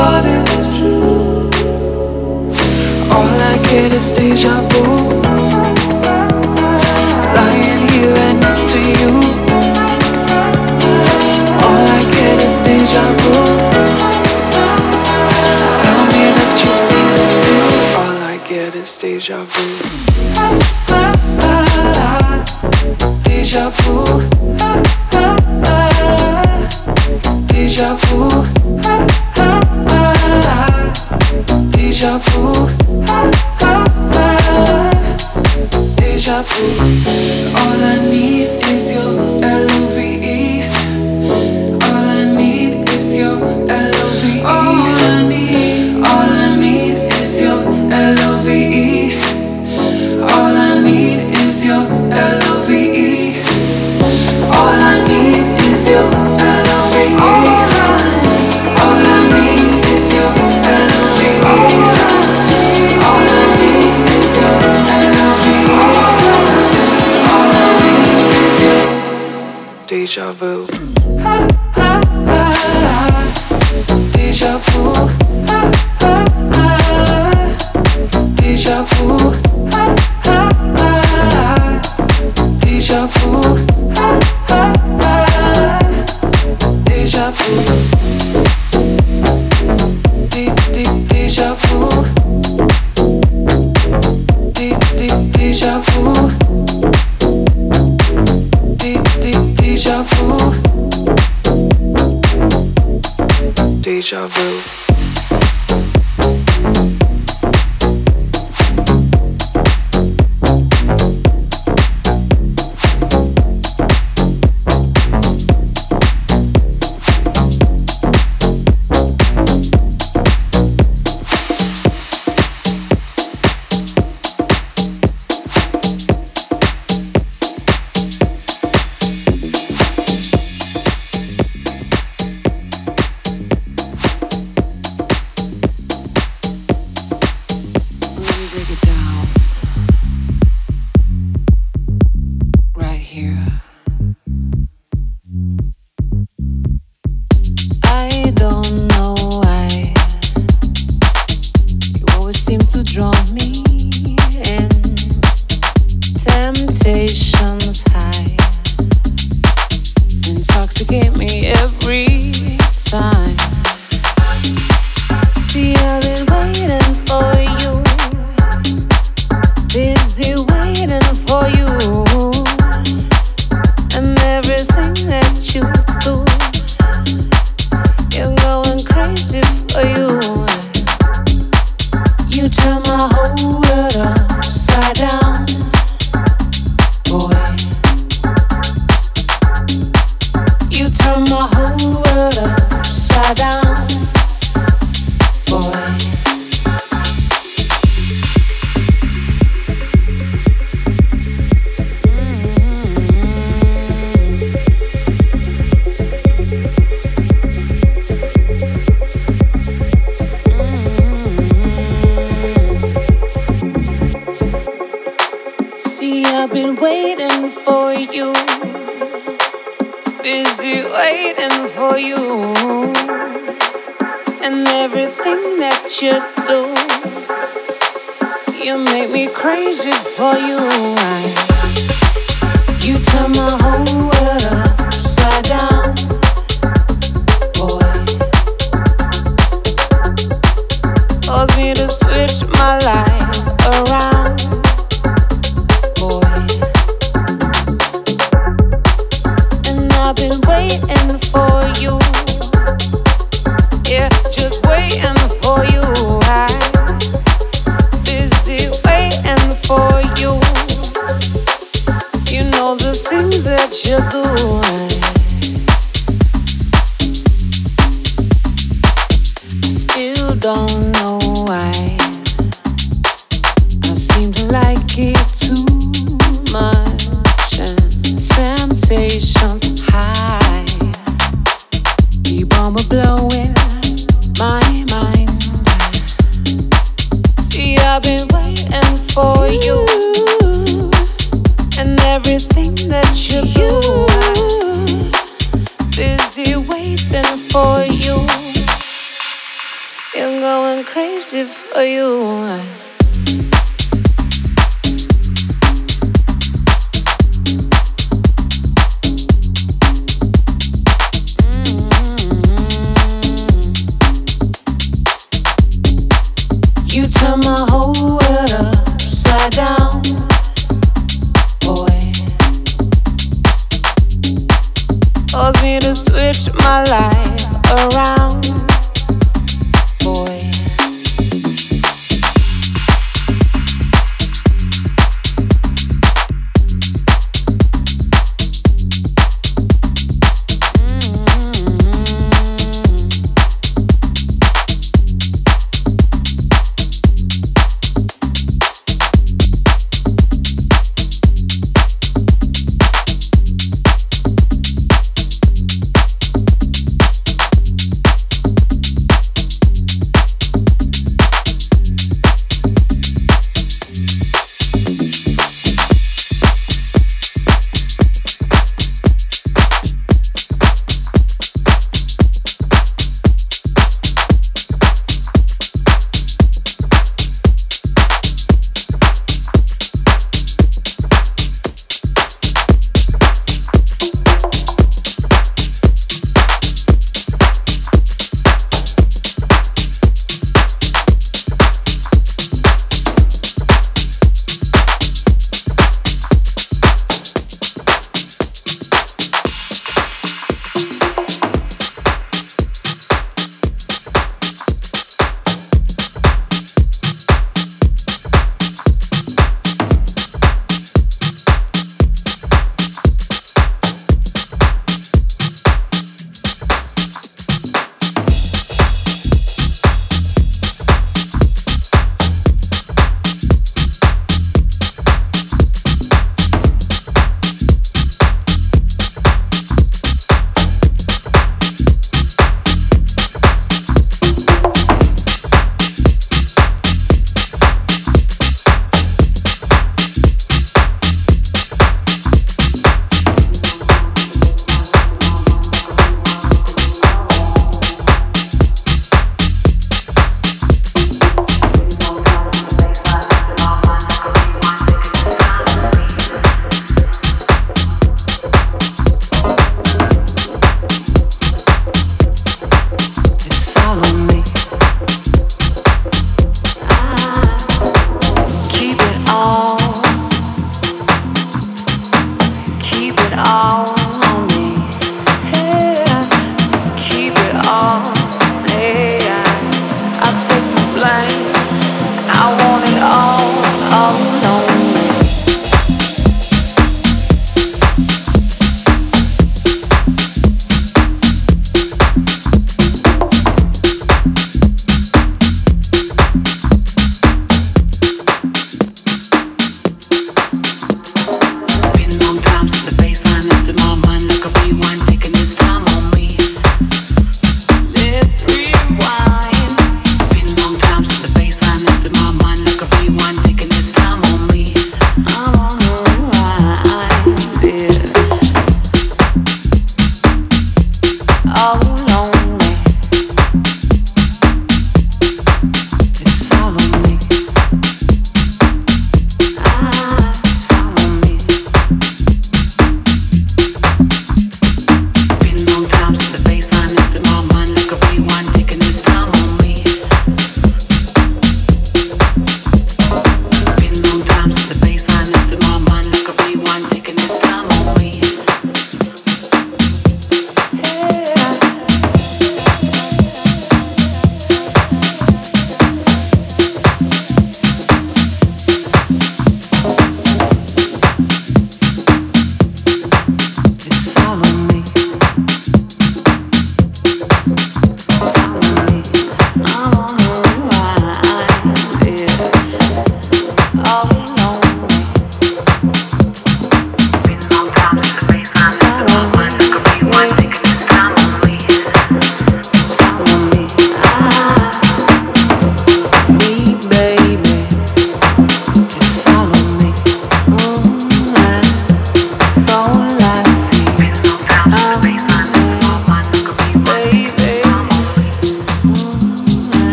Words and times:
but 0.00 0.24
it 0.24 0.42
was 0.50 0.66
true. 0.78 1.50
All 3.14 3.36
I 3.52 3.56
get 3.70 3.92
is 3.92 4.08
deja 4.16 4.54
vu. 4.70 4.84
Lying 7.36 7.82
here 7.92 8.12
right 8.18 8.38
next 8.46 8.64
to 8.72 8.80
you. 8.98 9.12
All 11.66 11.84
I 11.98 12.02
get 12.16 12.38
is 12.48 12.56
deja 12.66 13.04
vu. 13.20 13.34
Tell 15.80 16.00
me 16.10 16.22
that 16.36 16.52
you 16.62 16.72
feel 16.88 17.14
it 17.24 17.32
too. 17.44 17.64
All 18.02 18.18
I 18.32 18.36
get 18.48 18.74
is 18.82 18.96
deja 18.96 19.44
vu. 19.44 19.79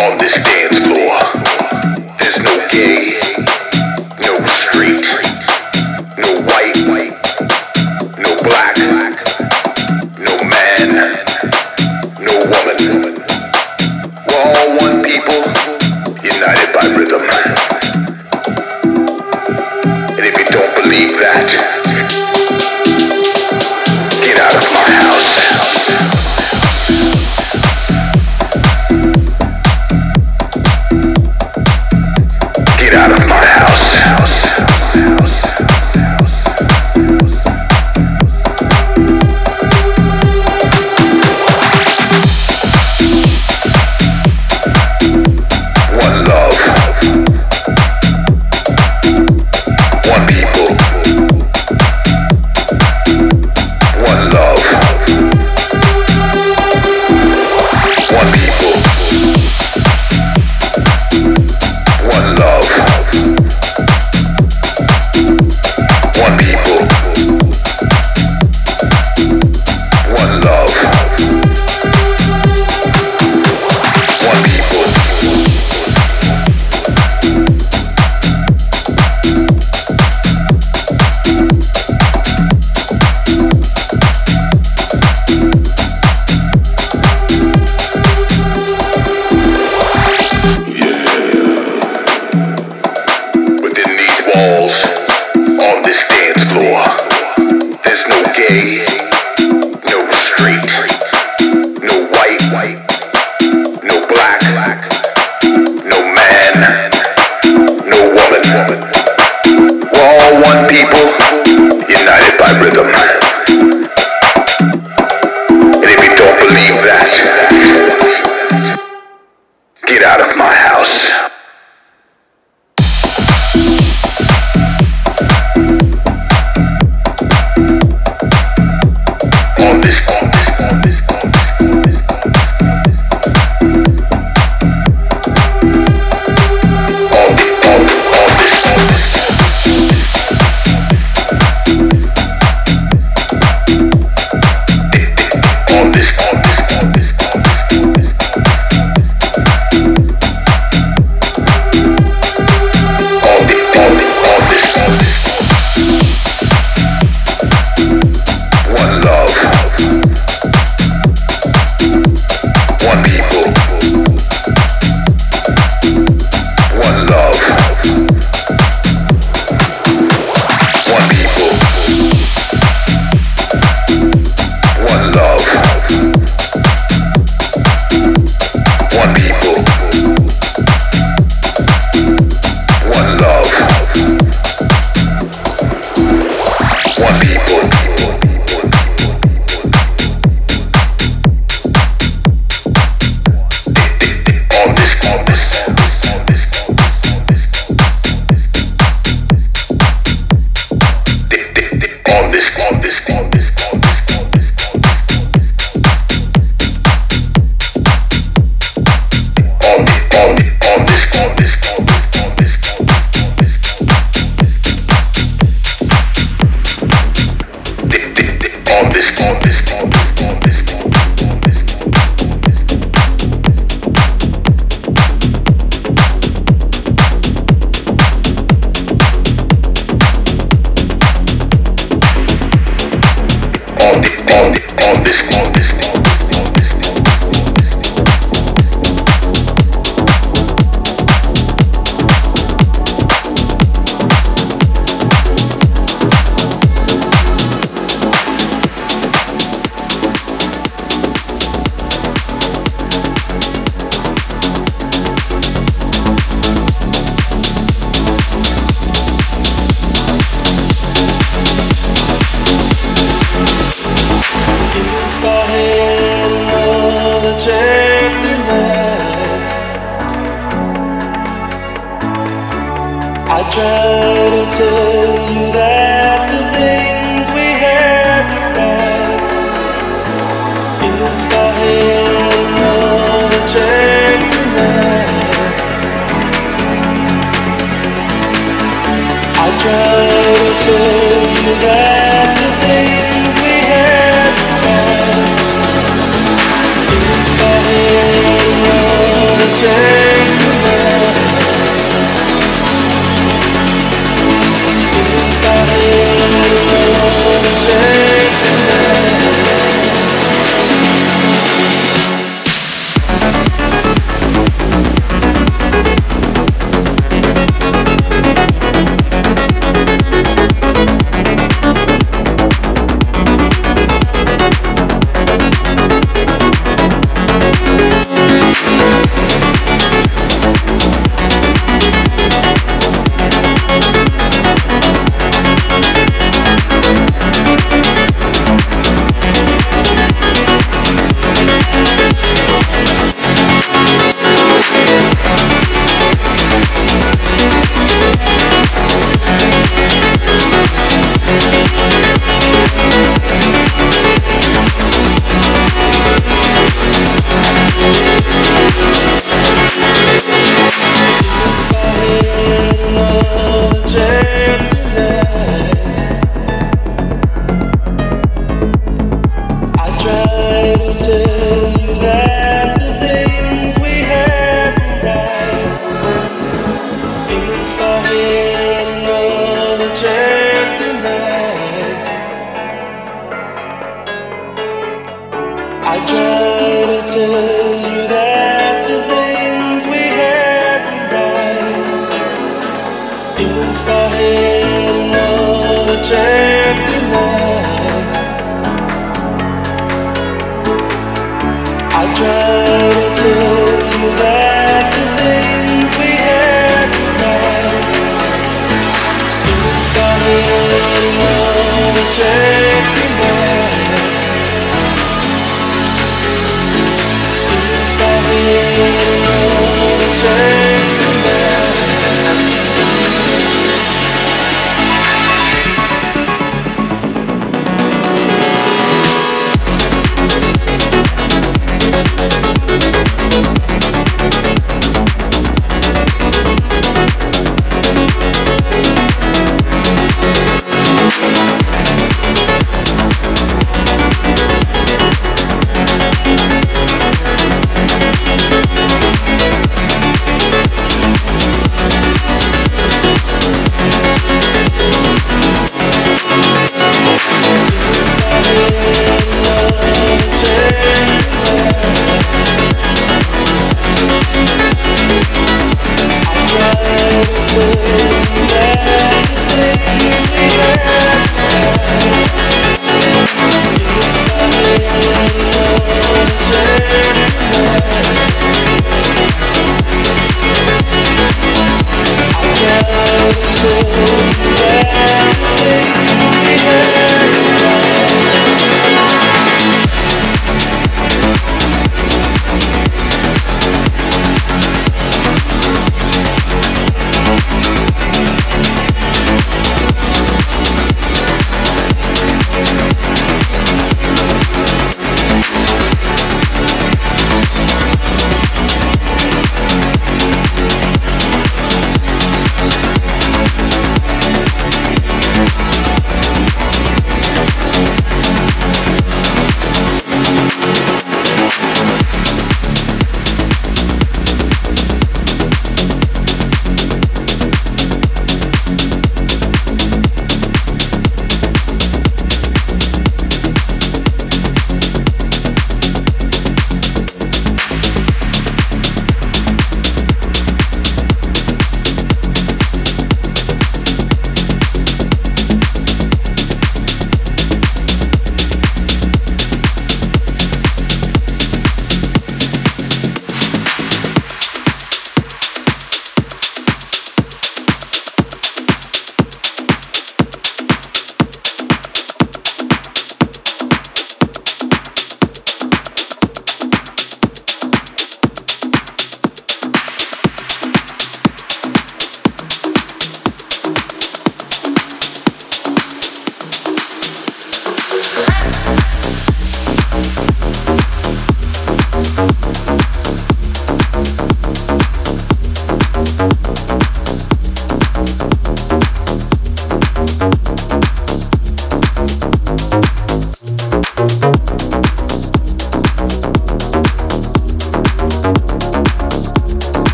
on 0.00 0.16
this 0.16 0.38
game. 0.38 0.69